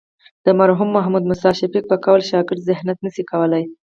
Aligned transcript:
د 0.45 0.47
مرحوم 0.59 0.89
محمد 0.97 1.23
موسی 1.29 1.51
شفیق 1.59 1.83
په 1.87 1.95
قول 2.05 2.21
شاګرد 2.29 2.65
ذهنیت 2.69 2.99
نه 3.05 3.11
شي 3.15 3.23
کولی. 3.31 3.63